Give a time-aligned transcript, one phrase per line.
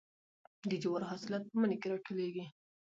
[0.69, 2.45] د جوارو حاصلات په مني کې راټولیږي.